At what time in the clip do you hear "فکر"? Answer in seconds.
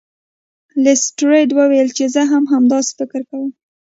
2.99-3.21